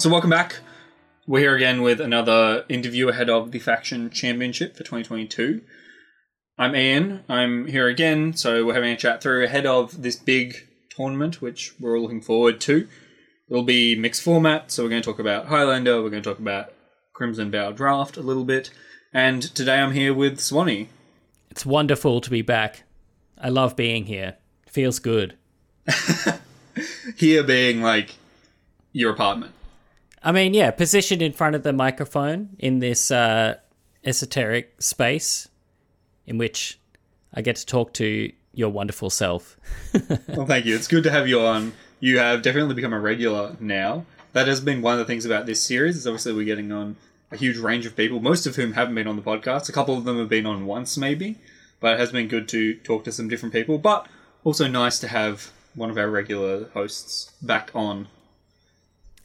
[0.00, 0.60] So, welcome back.
[1.26, 5.60] We're here again with another interview ahead of the Faction Championship for 2022.
[6.56, 7.22] I'm Ian.
[7.28, 11.74] I'm here again, so we're having a chat through ahead of this big tournament, which
[11.78, 12.88] we're all looking forward to.
[13.50, 16.38] It'll be mixed format, so we're going to talk about Highlander, we're going to talk
[16.38, 16.72] about
[17.12, 18.70] Crimson Vow Draft a little bit,
[19.12, 20.88] and today I'm here with Swanee.
[21.50, 22.84] It's wonderful to be back.
[23.36, 24.38] I love being here.
[24.66, 25.36] Feels good.
[27.16, 28.14] Here being like
[28.92, 29.52] your apartment.
[30.22, 33.56] I mean, yeah, positioned in front of the microphone in this uh,
[34.04, 35.48] esoteric space
[36.26, 36.78] in which
[37.32, 39.56] I get to talk to your wonderful self.
[40.28, 40.74] Well, thank you.
[40.74, 41.72] It's good to have you on.
[41.98, 44.06] You have definitely become a regular now.
[44.32, 45.96] That has been one of the things about this series.
[45.96, 46.96] Is obviously we're getting on
[47.32, 49.68] a huge range of people, most of whom haven't been on the podcast.
[49.68, 51.36] A couple of them have been on once, maybe,
[51.80, 53.76] but it has been good to talk to some different people.
[53.76, 54.06] But
[54.44, 58.06] also nice to have one of our regular hosts back on.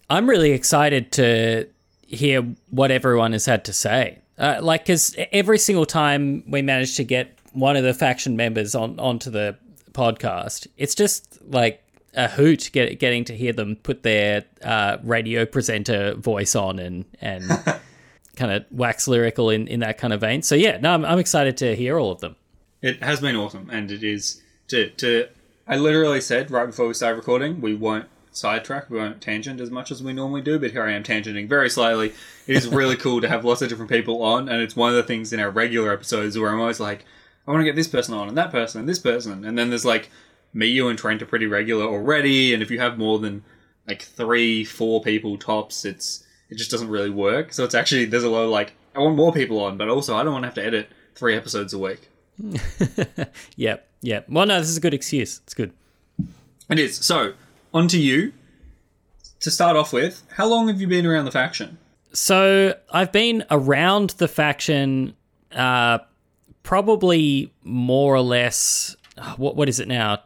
[0.10, 1.68] I'm really excited to
[2.06, 4.20] hear what everyone has had to say.
[4.38, 8.76] Uh, like, because every single time we manage to get one of the faction members
[8.76, 9.58] on onto the
[9.94, 11.82] podcast, it's just like
[12.14, 17.06] a hoot get, getting to hear them put their uh, radio presenter voice on and
[17.22, 17.46] and
[18.36, 20.42] kind of wax lyrical in, in that kind of vein.
[20.42, 22.36] So yeah, no, I'm, I'm excited to hear all of them.
[22.82, 25.30] It has been awesome, and it is to to.
[25.68, 28.06] I literally said right before we started recording, we won't
[28.38, 31.48] sidetrack, we won't tangent as much as we normally do, but here I am tangenting
[31.48, 32.14] very slightly.
[32.48, 34.96] It is really cool to have lots of different people on, and it's one of
[34.96, 37.06] the things in our regular episodes where I'm always like,
[37.48, 39.70] I want to get this person on, and that person, and this person, and then
[39.70, 40.10] there's like
[40.54, 43.44] me, you, and Trent are pretty regular already, and if you have more than
[43.88, 47.54] like three, four people tops, it's it just doesn't really work.
[47.54, 50.16] So it's actually there's a lot of like I want more people on, but also
[50.16, 52.10] I don't want to have to edit three episodes a week.
[53.56, 54.26] Yep, yep.
[54.30, 55.40] Well, no, this is a good excuse.
[55.44, 55.72] It's good.
[56.70, 56.98] It is.
[56.98, 57.34] So,
[57.76, 58.34] on to you.
[59.42, 61.78] To start off with, how long have you been around the faction?
[62.14, 65.14] So I've been around the faction,
[65.54, 66.00] uh,
[66.64, 68.96] probably more or less.
[69.38, 70.20] What what is it now?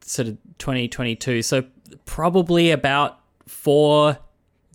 [0.00, 1.42] Sort of 2022.
[1.42, 1.64] So
[2.06, 4.18] probably about four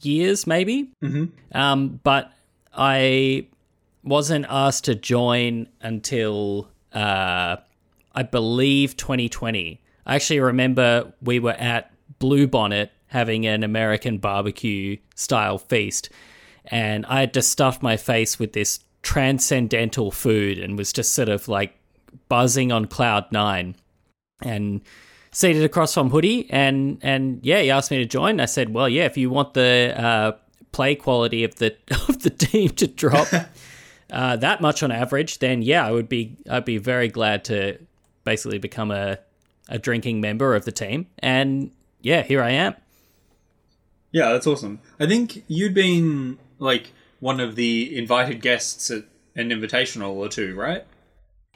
[0.01, 0.91] years, maybe.
[1.03, 1.25] Mm-hmm.
[1.57, 2.31] Um, but
[2.73, 3.47] I
[4.03, 7.57] wasn't asked to join until uh,
[8.13, 9.81] I believe 2020.
[10.05, 11.90] I actually remember we were at
[12.21, 16.09] Blue Bonnet having an American barbecue style feast,
[16.65, 21.27] and I had just stuffed my face with this transcendental food and was just sort
[21.27, 21.77] of like
[22.29, 23.75] buzzing on cloud nine.
[24.43, 24.81] And
[25.31, 28.39] seated across from Hoodie, and and yeah, he asked me to join.
[28.39, 30.31] I said, well, yeah, if you want the uh,
[30.71, 31.75] play quality of the
[32.07, 33.27] of the team to drop
[34.11, 37.79] uh, that much on average, then yeah, I would be I'd be very glad to
[38.23, 39.19] basically become a
[39.69, 41.07] a drinking member of the team.
[41.19, 42.75] And yeah, here I am.
[44.11, 44.79] Yeah, that's awesome.
[44.99, 49.03] I think you'd been like one of the invited guests at
[49.35, 50.85] an invitational or two, right?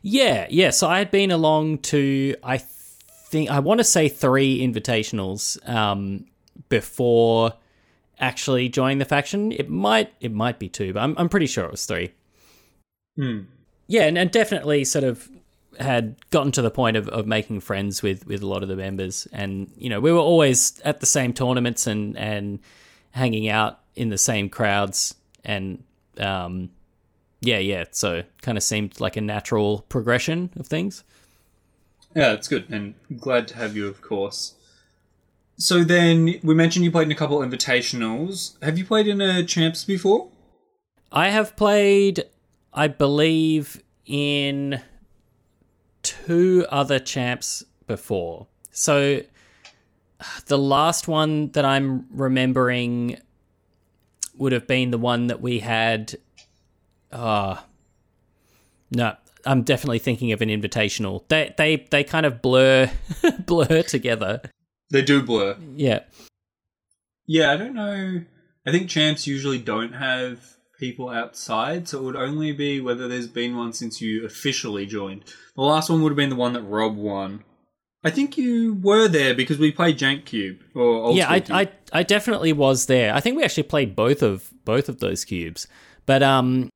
[0.02, 0.70] Yeah, yeah.
[0.70, 6.26] So I had been along to I think I want to say three invitationals um,
[6.70, 7.54] before
[8.20, 9.52] actually joining the faction.
[9.52, 12.14] It might it might be two, but I'm I'm pretty sure it was three.
[13.18, 13.42] Hmm.
[13.88, 15.30] Yeah, and, and definitely sort of
[15.80, 18.76] had gotten to the point of, of making friends with, with a lot of the
[18.76, 19.28] members.
[19.32, 22.60] And, you know, we were always at the same tournaments and, and
[23.12, 25.16] hanging out in the same crowds.
[25.44, 25.84] And,
[26.20, 26.70] um,
[27.42, 27.86] yeah, yeah.
[27.92, 31.04] So kind of seemed like a natural progression of things.
[32.16, 34.56] Yeah, it's good, and glad to have you, of course.
[35.58, 38.62] So then, we mentioned you played in a couple invitationals.
[38.64, 40.30] Have you played in a champs before?
[41.12, 42.24] I have played,
[42.74, 44.82] I believe, in
[46.06, 48.48] two other champs before.
[48.72, 49.22] So
[50.46, 53.20] the last one that I'm remembering
[54.38, 56.16] would have been the one that we had.
[57.12, 57.58] Uh,
[58.92, 59.16] no,
[59.46, 61.28] I'm definitely thinking of an invitational.
[61.28, 62.92] They they they kind of blur
[63.46, 64.42] blur together.
[64.92, 65.58] They do blur.
[65.76, 66.02] Yeah.
[67.28, 68.22] Yeah, I don't know.
[68.68, 73.28] I think champs usually don't have people outside, so it would only be whether there's
[73.28, 75.24] been one since you officially joined.
[75.56, 77.44] The last one would have been the one that Rob won.
[78.06, 81.44] I think you were there because we played Jank Cube or Old yeah, I.
[81.50, 83.14] I I definitely was there.
[83.14, 85.68] I think we actually played both of both of those cubes.
[86.06, 86.70] But um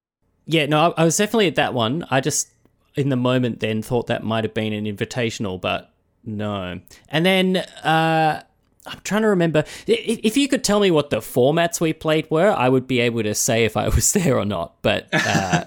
[0.48, 2.04] yeah, no, I, I was definitely at that one.
[2.10, 2.50] I just
[2.96, 5.94] in the moment then thought that might have been an invitational, but
[6.26, 6.82] no.
[7.10, 8.42] And then uh
[8.86, 12.52] I'm trying to remember if you could tell me what the formats we played were,
[12.52, 14.76] I would be able to say if I was there or not.
[14.82, 15.66] But uh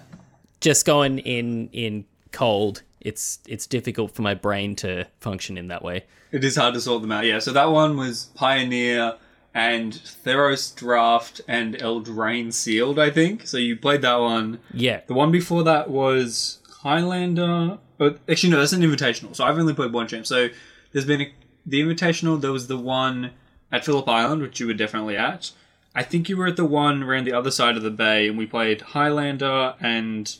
[0.60, 5.82] just going in in cold, it's it's difficult for my brain to function in that
[5.82, 6.04] way.
[6.30, 7.26] It is hard to sort them out.
[7.26, 9.16] Yeah, so that one was Pioneer,
[9.54, 13.46] and Theros Draft and Eldraine Sealed, I think.
[13.46, 14.60] So you played that one.
[14.72, 15.00] Yeah.
[15.06, 17.78] The one before that was Highlander.
[18.00, 19.36] Oh, actually, no, that's an invitational.
[19.36, 20.26] So I've only played one champ.
[20.26, 20.48] So
[20.92, 21.32] there's been a,
[21.64, 22.40] the invitational.
[22.40, 23.32] There was the one
[23.70, 25.50] at Phillip Island, which you were definitely at.
[25.94, 28.38] I think you were at the one around the other side of the bay, and
[28.38, 30.34] we played Highlander, and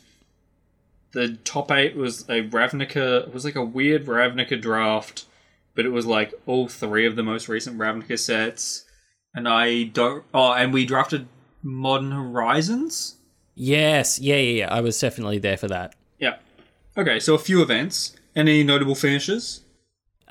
[1.11, 3.27] the top eight was a Ravnica.
[3.27, 5.25] It was like a weird Ravnica draft,
[5.75, 8.85] but it was like all three of the most recent Ravnica sets.
[9.35, 10.23] And I don't.
[10.33, 11.27] Oh, and we drafted
[11.61, 13.15] Modern Horizons.
[13.55, 14.19] Yes.
[14.19, 14.73] Yeah, yeah, yeah.
[14.73, 15.95] I was definitely there for that.
[16.19, 16.37] Yeah.
[16.97, 18.15] Okay, so a few events.
[18.35, 19.61] Any notable finishes?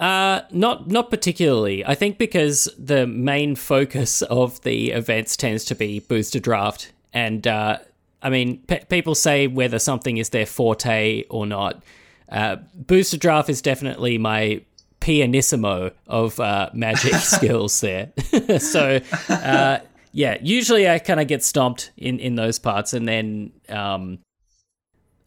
[0.02, 1.86] Uh, not not particularly.
[1.86, 7.46] I think because the main focus of the events tends to be booster draft, and
[7.46, 7.78] uh,
[8.20, 11.84] I mean, pe- people say whether something is their forte or not.
[12.28, 14.62] Uh, booster draft is definitely my
[14.98, 18.10] pianissimo of uh, magic skills there.
[18.58, 19.78] so, uh,
[20.10, 24.18] yeah, usually I kind of get stomped in in those parts, and then, um,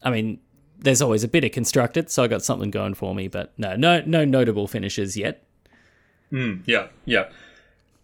[0.02, 0.38] I mean,
[0.78, 3.28] there's always a bit of constructed, so I got something going for me.
[3.28, 5.46] But no, no, no notable finishes yet.
[6.32, 7.28] Mm, yeah, yeah.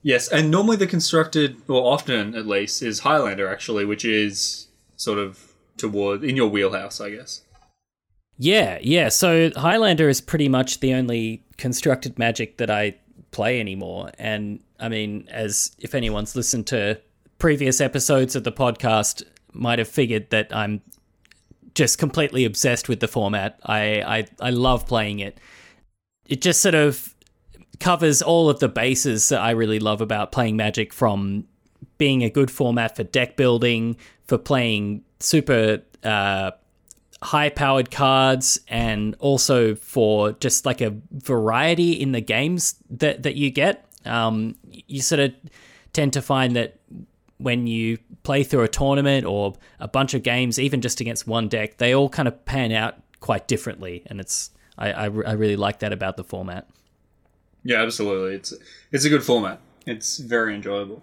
[0.02, 5.18] Yes, and normally the constructed, or often at least, is Highlander actually, which is sort
[5.18, 7.42] of toward in your wheelhouse, I guess.
[8.38, 9.08] Yeah, yeah.
[9.08, 12.96] So Highlander is pretty much the only constructed magic that I
[13.30, 14.10] play anymore.
[14.18, 17.00] And I mean, as if anyone's listened to
[17.38, 19.22] previous episodes of the podcast,
[19.52, 20.80] might have figured that I'm
[21.74, 23.58] just completely obsessed with the format.
[23.64, 25.38] I, I, I love playing it.
[26.26, 27.14] It just sort of
[27.80, 31.46] covers all of the bases that I really love about playing Magic from
[31.98, 33.96] being a good format for deck building,
[34.26, 36.52] for playing super uh,
[37.22, 43.34] high powered cards, and also for just like a variety in the games that, that
[43.36, 43.86] you get.
[44.04, 45.32] Um, you sort of
[45.92, 46.78] tend to find that
[47.38, 51.48] when you play through a tournament or a bunch of games, even just against one
[51.48, 55.56] deck, they all kind of pan out quite differently, and it's I, I, I really
[55.56, 56.68] like that about the format.
[57.64, 58.36] Yeah, absolutely.
[58.36, 58.54] It's
[58.90, 59.60] it's a good format.
[59.86, 61.02] It's very enjoyable.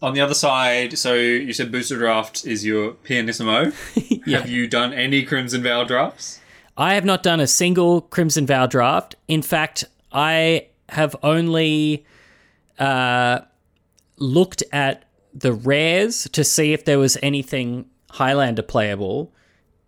[0.00, 3.72] On the other side, so you said booster draft is your pianissimo.
[4.24, 4.38] Yeah.
[4.38, 6.38] Have you done any Crimson Vow drafts?
[6.76, 9.16] I have not done a single Crimson Vow draft.
[9.26, 9.82] In fact,
[10.12, 12.06] I have only
[12.78, 13.40] uh,
[14.18, 15.04] looked at
[15.34, 19.32] the rares to see if there was anything Highlander playable,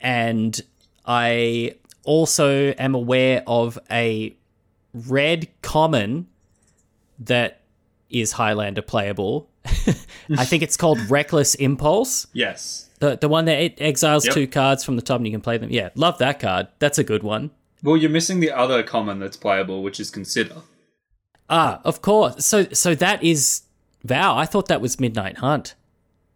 [0.00, 0.60] and
[1.04, 1.74] I
[2.04, 4.34] also am aware of a
[4.92, 6.26] red common
[7.18, 7.60] that
[8.10, 9.48] is Highlander playable.
[10.36, 12.26] I think it's called Reckless Impulse.
[12.32, 12.88] Yes.
[13.00, 14.34] The the one that it exiles Yep.
[14.34, 15.70] two cards from the top and you can play them.
[15.70, 16.68] Yeah, love that card.
[16.78, 17.50] That's a good one.
[17.82, 20.56] Well, you're missing the other common that's playable, which is Consider.
[21.50, 22.44] Ah, of course.
[22.44, 23.62] So so that is
[24.04, 24.36] Vow.
[24.36, 25.74] I thought that was Midnight Hunt.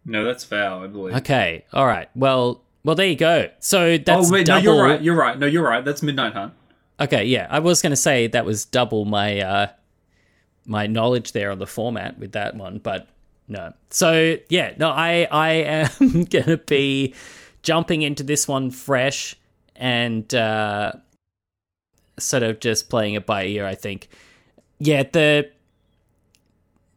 [0.04, 1.14] No, that's Vow, I believe.
[1.16, 1.64] Okay.
[1.72, 2.08] All right.
[2.16, 3.50] Well, well there you go.
[3.60, 4.64] So that's oh wait, double.
[4.64, 5.02] no, you're right.
[5.02, 5.38] You're right.
[5.38, 5.84] No, you're right.
[5.84, 6.54] That's Midnight Hunt.
[7.00, 7.46] Okay, yeah.
[7.50, 9.66] I was going to say that was double my uh
[10.66, 13.08] my knowledge there on the format with that one, but
[13.46, 13.72] no.
[13.90, 15.88] So, yeah, no, I I am
[16.24, 17.14] going to be
[17.62, 19.36] jumping into this one fresh
[19.76, 20.92] and uh
[22.18, 24.08] sort of just playing it by ear, I think.
[24.78, 25.50] Yeah, the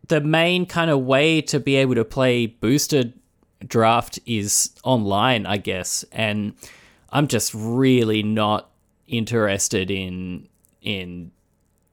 [0.08, 3.14] the main kind of way to be able to play boosted
[3.66, 6.54] draft is online, I guess, and
[7.10, 8.70] I'm just really not
[9.08, 10.48] interested in
[10.82, 11.32] in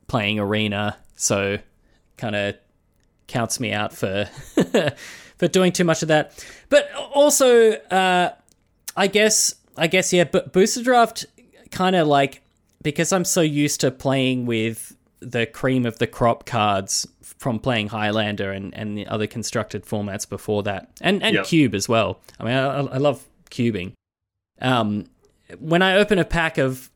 [0.07, 1.59] playing arena, so
[2.17, 2.55] kind of
[3.27, 4.25] counts me out for
[5.37, 6.43] for doing too much of that.
[6.69, 8.33] But also, uh,
[8.95, 11.25] I guess I guess yeah, but booster draft
[11.71, 12.41] kind of like
[12.81, 17.07] because I'm so used to playing with the cream of the crop cards
[17.37, 21.45] from playing Highlander and, and the other constructed formats before that, and and Yep.
[21.45, 22.19] Cube as well.
[22.39, 23.93] I mean, I, I love cubing.
[24.61, 25.05] Um,
[25.59, 26.89] when I open a pack of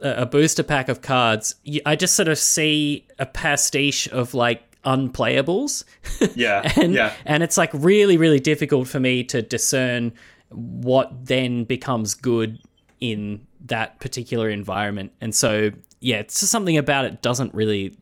[0.00, 5.84] a booster pack of cards, I just sort of see a pastiche of like unplayables.
[6.34, 6.70] Yeah.
[6.76, 7.12] and yeah.
[7.24, 10.12] and it's like really really difficult for me to discern
[10.50, 12.60] what then becomes good
[13.00, 15.12] in that particular environment.
[15.20, 17.96] And so yeah, it's just something about it doesn't really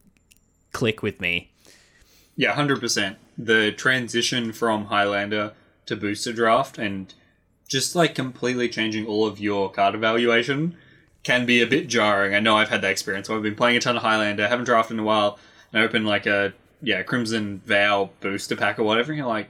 [0.73, 1.51] click with me.
[2.37, 3.17] Yeah, hundred percent.
[3.39, 5.53] The transition from Highlander
[5.87, 7.13] to booster draft and
[7.69, 10.77] just like completely changing all of your card evaluation
[11.23, 12.35] can be a bit jarring.
[12.35, 13.29] I know I've had that experience.
[13.29, 15.39] I've been playing a ton of Highlander, haven't drafted in a while,
[15.73, 19.49] and I open like a yeah Crimson Vow booster pack or whatever, and you're like,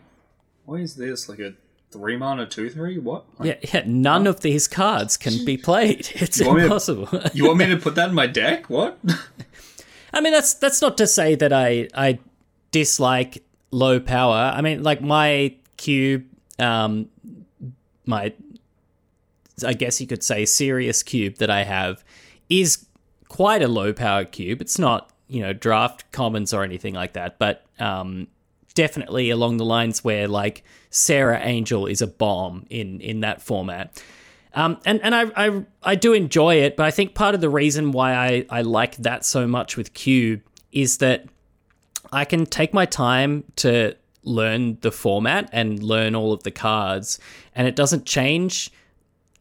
[0.65, 1.29] what is this?
[1.29, 1.55] Like a
[1.97, 2.99] three mana two three?
[2.99, 3.25] What?
[3.39, 6.09] Like, Yeah, yeah none of these cards can be played.
[6.15, 7.09] It's want me to- impossible.
[7.35, 8.69] You want me to put that in my deck?
[8.69, 8.99] What?
[10.13, 12.19] I mean, that's that's not to say that I I
[12.71, 14.53] dislike low power.
[14.55, 16.25] I mean, like my cube,
[16.59, 17.09] um,
[18.07, 18.33] my,
[19.65, 22.05] I guess you could say, serious cube that I have
[22.49, 22.87] is
[23.29, 24.61] quite a low power cube.
[24.61, 28.29] It's not, you know, draft commons or anything like that, but um,
[28.77, 34.01] definitely along the lines where like Serra Angel is a bomb in in that format.
[34.55, 37.51] Um, and and I, I I do enjoy it, but I think part of the
[37.51, 40.41] reason why I, I like that so much with Cube
[40.71, 41.27] is that
[42.13, 47.19] I can take my time to learn the format and learn all of the cards,
[47.55, 48.71] and it doesn't change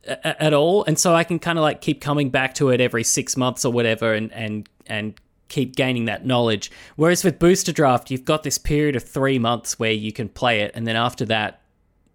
[0.07, 0.83] a- at all.
[0.85, 3.63] And so I can kind of like keep coming back to it every six months
[3.65, 5.13] or whatever, and and and
[5.47, 6.71] keep gaining that knowledge.
[6.95, 10.61] Whereas with Booster Draft, you've got this period of three months where you can play
[10.61, 11.61] it, and then after that,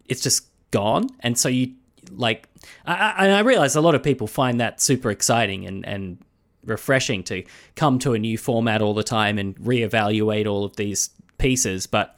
[0.06, 1.08] it's just gone.
[1.20, 1.74] And so you
[2.10, 2.48] like,
[2.86, 6.18] I, I, I realize a lot of people find that super exciting and and
[6.64, 7.42] refreshing to
[7.76, 11.86] come to a new format all the time and reevaluate all of these pieces.
[11.86, 12.16] But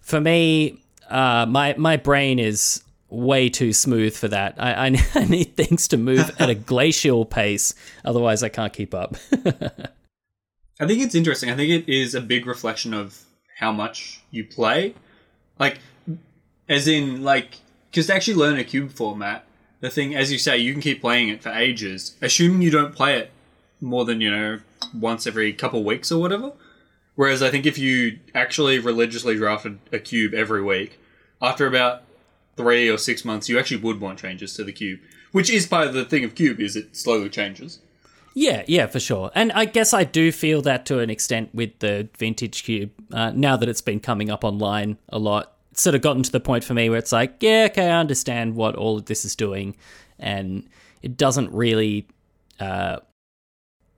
[0.00, 4.54] for me, uh, my my brain is way too smooth for that.
[4.58, 8.94] I, I, I need things to move at a glacial pace, otherwise I can't keep
[8.94, 9.16] up.
[10.82, 11.48] I think it's interesting.
[11.48, 13.22] I think it is a big reflection of
[13.58, 14.96] how much you play.
[15.56, 15.78] Like,
[16.68, 17.58] as in, like,
[17.88, 19.44] because to actually learn a cube format,
[19.78, 22.96] the thing, as you say, you can keep playing it for ages, assuming you don't
[22.96, 23.30] play it
[23.80, 24.58] more than, you know,
[24.92, 26.52] once every couple weeks or whatever.
[27.14, 30.98] Whereas I think if you actually religiously drafted a cube every week,
[31.40, 32.02] after about
[32.56, 34.98] three or six months, you actually would want changes to the cube.
[35.30, 37.78] Which is part of the thing of cube, is it slowly changes.
[38.34, 39.30] Yeah, yeah, for sure.
[39.34, 42.90] And I guess I do feel that to an extent with the vintage cube.
[43.12, 46.32] Uh, now that it's been coming up online a lot, it's sort of gotten to
[46.32, 49.24] the point for me where it's like, yeah, okay, I understand what all of this
[49.24, 49.76] is doing,
[50.18, 50.68] and
[51.02, 52.06] it doesn't really
[52.60, 52.98] uh,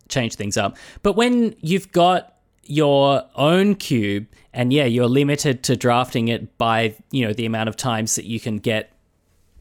[0.09, 0.76] change things up.
[1.03, 6.97] But when you've got your own cube, and yeah, you're limited to drafting it by
[7.11, 8.93] you know the amount of times that you can get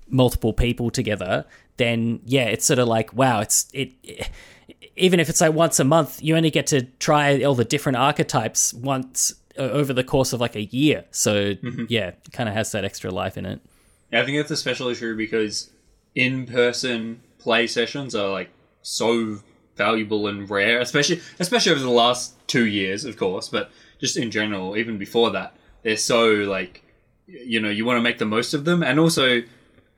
[0.07, 1.45] multiple people together,
[1.77, 4.29] then yeah, it's sort of like wow, it's it, it
[4.95, 7.97] even if it's like once a month, you only get to try all the different
[7.97, 11.05] archetypes once over the course of like a year.
[11.11, 11.85] So mm-hmm.
[11.89, 13.61] yeah, it kind of has that extra life in it.
[14.11, 15.71] Yeah, I think that's especially true because
[16.15, 18.49] in-person play sessions are like
[18.81, 19.39] so
[19.75, 24.31] valuable and rare, especially especially over the last two years, of course, but just in
[24.31, 26.83] general, even before that, they're so like
[27.25, 29.41] you know you want to make the most of them, and also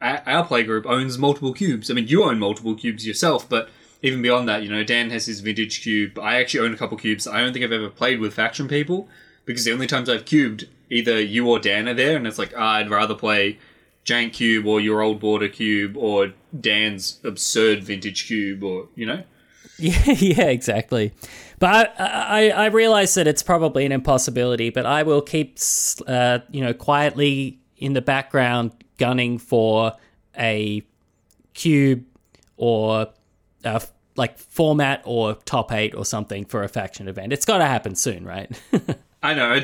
[0.02, 1.92] our, our play group owns multiple cubes.
[1.92, 3.70] I mean, you own multiple cubes yourself, but
[4.06, 6.20] even beyond that, you know, Dan has his vintage cube.
[6.20, 7.28] I actually own a couple cubes.
[7.28, 9.10] I don't think I've ever played with faction people
[9.46, 12.54] because the only times I've cubed, either you or Dan are there, and it's like
[12.56, 13.58] ah, I'd rather play
[14.06, 19.24] Jank Cube or your old border cube or Dan's absurd vintage cube or you know.
[19.80, 21.12] Yeah, yeah, exactly.
[21.58, 24.70] But I, I, I realize that it's probably an impossibility.
[24.70, 25.58] But I will keep,
[26.06, 29.94] uh, you know, quietly in the background gunning for
[30.38, 30.84] a
[31.56, 32.06] cube
[32.56, 33.08] or
[33.66, 33.80] uh,
[34.16, 37.34] like format or top eight or something for a faction event.
[37.34, 38.50] It's got to happen soon, right?
[39.24, 39.62] I know.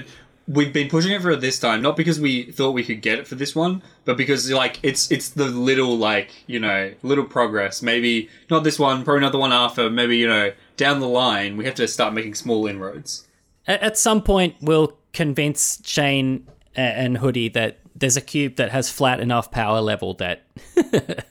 [0.47, 3.19] We've been pushing it for it this time, not because we thought we could get
[3.19, 7.23] it for this one, but because like it's it's the little like you know little
[7.23, 7.81] progress.
[7.81, 9.89] Maybe not this one, probably not the one after.
[9.89, 13.27] Maybe you know down the line we have to start making small inroads.
[13.67, 18.89] At, at some point, we'll convince Shane and Hoodie that there's a cube that has
[18.89, 20.43] flat enough power level that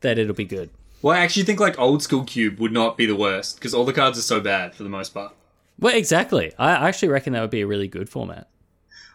[0.00, 0.70] that it'll be good.
[1.00, 3.84] Well, I actually think like old school cube would not be the worst because all
[3.84, 5.32] the cards are so bad for the most part.
[5.78, 6.52] Well, exactly.
[6.58, 8.48] I actually reckon that would be a really good format.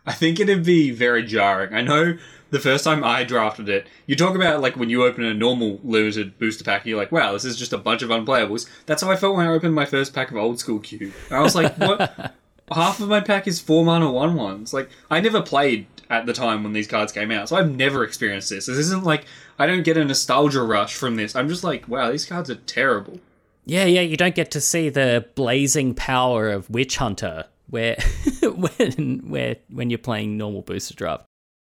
[0.06, 1.74] I think it'd be very jarring.
[1.74, 2.18] I know
[2.52, 5.80] the first time I drafted it, you talk about like when you open a normal
[5.84, 8.70] limited booster pack, you're like, wow, this is just a bunch of unplayables.
[8.86, 11.14] That's how I felt when I opened my first pack of old school cube.
[11.32, 12.36] I was like, what?
[12.72, 14.74] Half of my pack is four mana one ones.
[14.74, 18.04] Like I never played at the time when these cards came out, so I've never
[18.04, 18.66] experienced this.
[18.66, 19.26] This isn't like
[19.60, 21.36] I don't get a nostalgia rush from this.
[21.36, 23.20] I'm just like, wow, these cards are terrible.
[23.66, 27.98] Yeah, yeah, you don't get to see the blazing power of Witch Hunter where
[28.42, 31.26] when where when you're playing normal booster draft.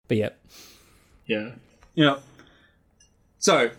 [0.07, 0.29] But yeah.
[1.25, 1.51] Yeah.
[1.95, 2.19] Know.
[3.39, 3.71] So,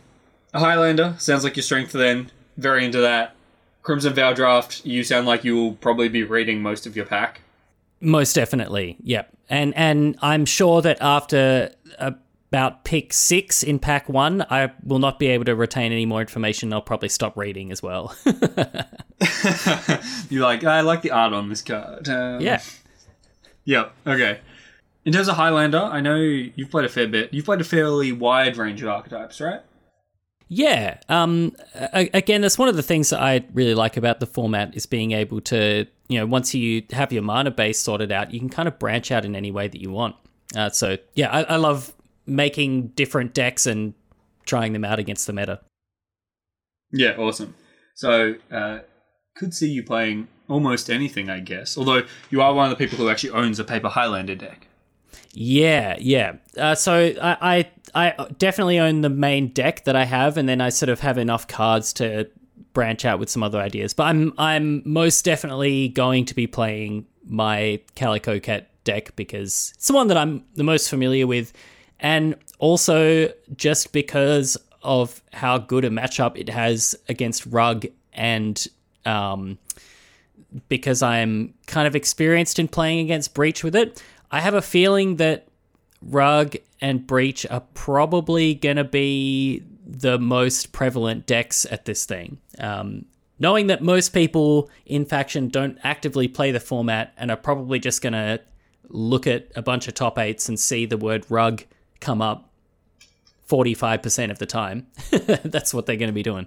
[0.53, 2.31] a Highlander sounds like your strength then.
[2.57, 3.35] Very into that.
[3.83, 7.41] Crimson Vow draft, you sound like you will probably be reading most of your pack.
[8.01, 9.31] Most definitely, yep.
[9.51, 11.71] And and I'm sure that after
[12.51, 16.21] about pick six in pack one, I will not be able to retain any more
[16.21, 16.73] information.
[16.73, 18.17] I'll probably stop reading as well.
[20.31, 22.09] You're like, I like the art on this card.
[22.09, 22.63] Um, yeah.
[23.65, 23.93] Yep.
[24.07, 24.41] Okay.
[25.05, 27.35] In terms of Highlander, I know you've played a fair bit.
[27.35, 29.61] You've played a fairly wide range of archetypes, right?
[30.49, 30.99] Yeah.
[31.09, 31.55] Um,
[31.93, 35.13] again, that's one of the things that I really like about the format is being
[35.13, 38.67] able to, you know, once you have your mana base sorted out, you can kind
[38.67, 40.17] of branch out in any way that you want.
[40.57, 41.93] Uh, so yeah, I, I love
[42.27, 43.93] making different decks and
[44.47, 45.61] trying them out against the meta.
[46.91, 47.55] Yeah, awesome.
[47.95, 48.79] So, uh,
[49.35, 51.77] could see you playing almost anything, I guess.
[51.77, 54.68] Although you are one of the people who actually owns a paper Highlander deck.
[55.33, 56.37] Yeah, yeah.
[56.57, 60.61] Uh, so I, I I definitely own the main deck that I have, and then
[60.61, 62.29] I sort of have enough cards to
[62.73, 63.95] branch out with some other ideas.
[63.95, 69.89] But I'm I'm most definitely going to be playing my Calico Cat deck because it's
[69.89, 71.53] the one that I'm the most familiar with,
[72.01, 78.67] and also just because of how good a matchup it has against Rug and
[79.05, 79.59] um,
[80.69, 84.03] because I'm kind of experienced in playing against Breach with it.
[84.31, 85.49] I have a feeling that
[86.03, 92.39] Rug and Breach are probably going to be the most prevalent decks at this thing.
[92.59, 93.07] Um,
[93.39, 98.03] knowing that most people in faction don't actively play the format and are probably just
[98.03, 98.41] going to
[98.89, 101.63] look at a bunch of top eights and see the word rug
[102.01, 102.51] come up
[103.49, 104.87] 45% of the time.
[105.43, 106.47] That's what they're going to be doing.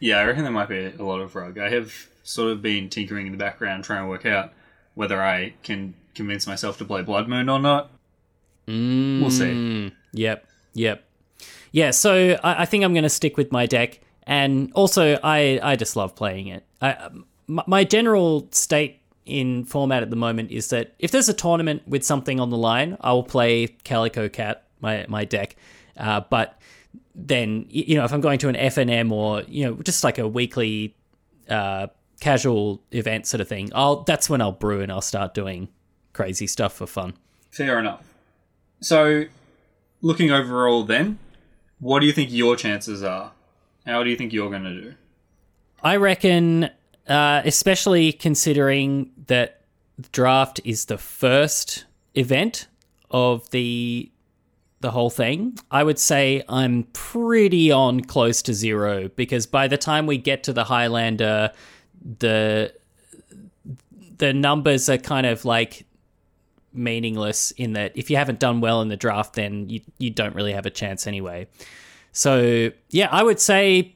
[0.00, 1.58] Yeah, I reckon there might be a lot of rug.
[1.58, 4.52] I have sort of been tinkering in the background trying to work out
[4.94, 7.90] whether I can convince myself to play Blood Moon or not.
[8.66, 9.92] Mm, We'll see.
[10.12, 11.04] Yep, yep.
[11.72, 14.00] Yeah, so I, I think I'm going to stick with my deck.
[14.26, 16.64] And also, I, I just love playing it.
[16.82, 17.08] I,
[17.46, 21.82] my, my general state in format at the moment is that if there's a tournament
[21.86, 25.56] with something on the line, I will play Calico Cat, my, my deck.
[25.96, 26.60] Uh, but
[27.14, 30.28] then, you know, if I'm going to an FNM or, you know, just like a
[30.28, 30.94] weekly
[31.48, 31.88] uh,
[32.20, 35.68] casual event sort of thing, I'll that's when I'll brew and I'll start doing
[36.12, 37.14] crazy stuff for fun.
[37.50, 38.02] Fair enough.
[38.80, 39.24] So,
[40.00, 41.18] looking overall, then,
[41.80, 43.32] what do you think your chances are?
[43.86, 44.94] How do you think you're going to do?
[45.82, 46.70] I reckon,
[47.08, 49.62] uh, especially considering that
[50.12, 52.68] draft is the first event
[53.10, 54.10] of the
[54.80, 59.76] the whole thing, I would say I'm pretty on close to zero because by the
[59.76, 61.50] time we get to the Highlander,
[62.18, 62.72] the
[64.18, 65.84] the numbers are kind of like
[66.72, 70.34] meaningless in that if you haven't done well in the draft, then you you don't
[70.34, 71.46] really have a chance anyway.
[72.12, 73.94] So yeah, I would say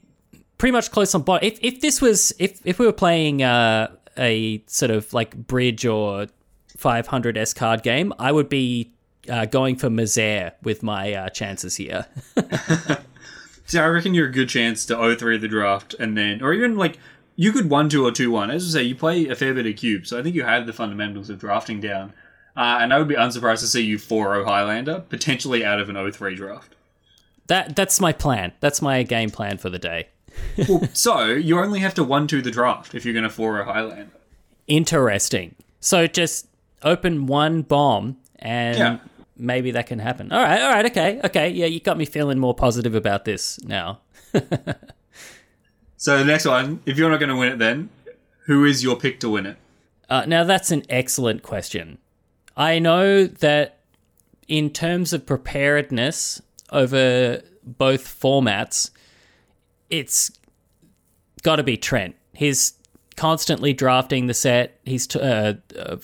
[0.59, 1.43] pretty much close on bot.
[1.43, 5.85] If if this was if if we were playing uh, a sort of like bridge
[5.85, 6.27] or
[6.77, 8.93] 500 s card game, I would be
[9.29, 12.07] uh, going for misère with my uh, chances here.
[13.67, 16.77] See, I reckon you're a good chance to 0-3 the draft, and then, or even
[16.77, 16.99] like,
[17.37, 18.51] you could 1 2 or 2 1.
[18.51, 20.67] As I say, you play a fair bit of cube, so I think you have
[20.67, 22.13] the fundamentals of drafting down.
[22.57, 25.89] Uh, and I would be unsurprised to see you 4 0 Highlander, potentially out of
[25.89, 26.75] an 03 draft.
[27.47, 28.53] that that's my plan.
[28.61, 30.09] That's my game plan for the day.
[30.69, 33.53] Well, so, you only have to 1 2 the draft if you're going to 4
[33.59, 34.13] 0 Highlander.
[34.67, 35.55] Interesting.
[35.81, 36.47] So just
[36.83, 38.99] open one bomb and Yeah.
[39.37, 40.33] maybe that can happen.
[40.33, 41.49] All right, all right, okay, okay.
[41.51, 44.01] Yeah, you got me feeling more positive about this now.
[45.97, 47.89] So, the next one, if you're not going to win it, then
[48.47, 49.57] who is your pick to win it?
[50.11, 51.99] Uh, now, that's an excellent question.
[52.57, 53.79] I know that
[54.49, 58.91] in terms of preparedness over both formats,
[59.89, 60.31] it's
[61.43, 62.17] got to be Trent.
[62.35, 62.75] He's
[63.17, 64.81] constantly drafting the set.
[64.85, 65.55] He's t- uh,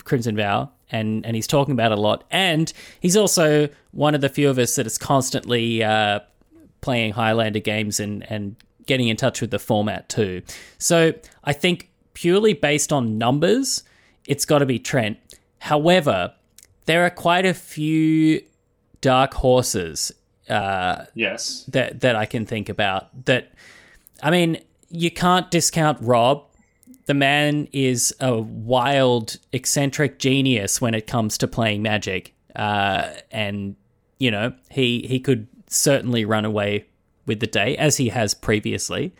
[0.04, 2.24] Crimson Vow, and and he's talking about a lot.
[2.30, 6.20] And he's also one of the few of us that is constantly uh,
[6.80, 8.56] playing Highlander games and and
[8.86, 10.42] getting in touch with the format too.
[10.78, 11.12] So
[11.44, 13.82] I think purely based on numbers,
[14.26, 15.18] it's got to be Trent.
[15.58, 16.32] However,
[16.88, 18.40] there are quite a few
[19.02, 20.10] dark horses
[20.48, 21.64] uh, Yes.
[21.68, 23.26] that that I can think about.
[23.26, 23.52] That
[24.22, 26.44] I mean, you can't discount Rob.
[27.04, 33.76] The man is a wild, eccentric genius when it comes to playing Magic, uh, and
[34.18, 36.86] you know he he could certainly run away
[37.26, 39.12] with the day as he has previously.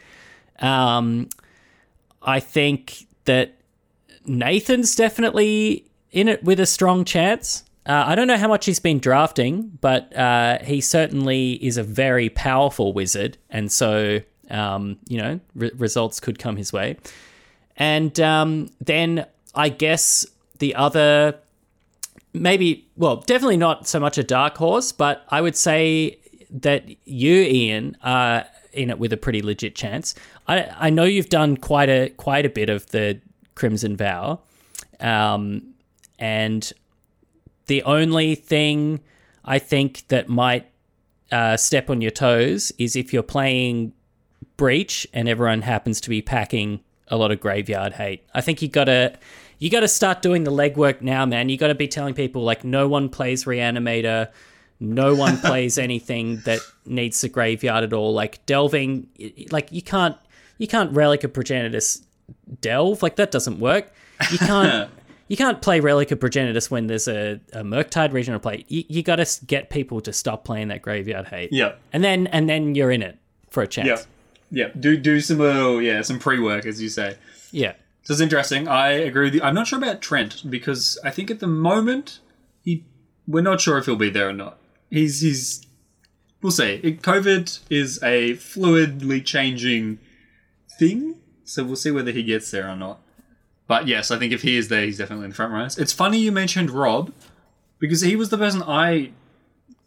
[0.60, 1.28] Um,
[2.22, 3.52] I think that
[4.24, 7.64] Nathan's definitely in it with a strong chance.
[7.86, 11.82] Uh, I don't know how much he's been drafting, but uh, he certainly is a
[11.82, 16.96] very powerful wizard, and so um, you know re- results could come his way.
[17.76, 20.26] And um, then I guess
[20.58, 21.38] the other,
[22.32, 26.18] maybe, well, definitely not so much a dark horse, but I would say
[26.50, 30.14] that you, Ian, are in it with a pretty legit chance.
[30.46, 33.20] I I know you've done quite a quite a bit of the
[33.54, 34.40] Crimson Vow,
[35.00, 35.74] um,
[36.18, 36.72] and
[37.66, 39.00] the only thing
[39.44, 40.70] I think that might
[41.30, 43.92] uh, step on your toes is if you're playing
[44.56, 48.24] Breach and everyone happens to be packing a lot of graveyard hate.
[48.34, 49.16] I think you gotta
[49.58, 51.48] you gotta start doing the legwork now, man.
[51.48, 54.30] You gotta be telling people like no one plays Reanimator,
[54.80, 58.12] no one plays anything that needs the graveyard at all.
[58.12, 59.08] Like delving,
[59.50, 60.16] like you can't
[60.58, 62.02] you can't relic a progenitus
[62.60, 63.92] delve like that doesn't work.
[64.32, 64.90] You can't.
[65.28, 68.64] You can't play Relic of Progenitus when there's a, a Murktide regional play.
[68.68, 71.52] You, you got to get people to stop playing that graveyard hate.
[71.52, 71.74] Yeah.
[71.92, 73.18] And then and then you're in it
[73.50, 73.86] for a chance.
[74.50, 74.66] Yeah.
[74.66, 74.72] Yeah.
[74.78, 77.16] Do do some little yeah some pre work as you say.
[77.52, 77.74] Yeah.
[78.02, 78.68] So it's interesting.
[78.68, 79.42] I agree with you.
[79.42, 82.20] I'm not sure about Trent because I think at the moment
[82.62, 82.86] he
[83.26, 84.58] we're not sure if he'll be there or not.
[84.90, 85.66] He's he's
[86.40, 86.80] we'll see.
[86.82, 89.98] It, COVID is a fluidly changing
[90.78, 93.00] thing, so we'll see whether he gets there or not.
[93.68, 95.78] But yes, I think if he is there, he's definitely in the front runners.
[95.78, 97.12] It's funny you mentioned Rob
[97.78, 99.12] because he was the person I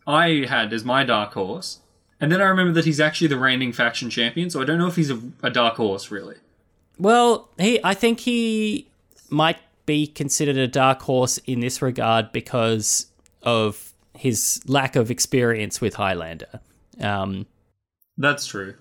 [0.07, 1.79] I had as my dark horse,
[2.21, 4.49] and then I remember that he's actually the reigning faction champion.
[4.49, 6.35] So I don't know if he's a, a dark horse really.
[6.97, 8.87] Well, he I think he
[9.29, 13.07] might be considered a dark horse in this regard because
[13.41, 16.59] of his lack of experience with Highlander.
[16.99, 17.47] Um,
[18.17, 18.75] That's true.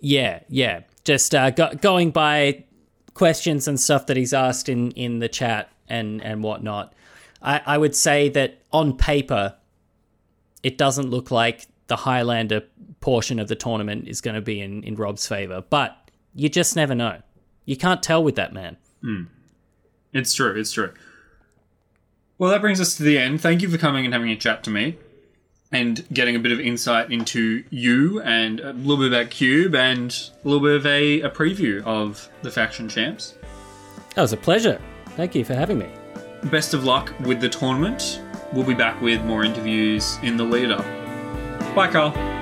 [0.00, 0.80] yeah, yeah.
[1.04, 2.64] Just uh, go- going by
[3.14, 6.94] questions and stuff that he's asked in, in the chat and, and whatnot,
[7.40, 9.56] I, I would say that on paper,
[10.62, 12.62] it doesn't look like the Highlander
[13.00, 15.62] portion of the tournament is going to be in, in Rob's favor.
[15.68, 15.96] But
[16.34, 17.20] you just never know.
[17.64, 18.76] You can't tell with that man.
[19.02, 19.24] Hmm.
[20.12, 20.58] It's true.
[20.58, 20.92] It's true.
[22.38, 23.40] Well, that brings us to the end.
[23.40, 24.96] Thank you for coming and having a chat to me
[25.72, 30.30] and getting a bit of insight into you and a little bit about Cube and
[30.44, 33.34] a little bit of a, a preview of the faction champs.
[34.14, 34.80] That was a pleasure.
[35.16, 35.90] Thank you for having me.
[36.44, 38.20] Best of luck with the tournament.
[38.52, 40.84] We'll be back with more interviews in the lead up.
[41.74, 42.41] Bye, Carl.